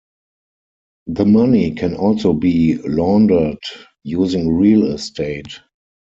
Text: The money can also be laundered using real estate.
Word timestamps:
The 1.05 1.27
money 1.27 1.75
can 1.75 1.93
also 1.95 2.33
be 2.33 2.79
laundered 2.79 3.59
using 4.03 4.51
real 4.57 4.87
estate. 4.87 5.59